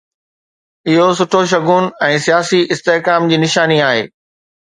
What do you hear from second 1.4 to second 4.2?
شگون ۽ سياسي استحڪام جي نشاني آهي.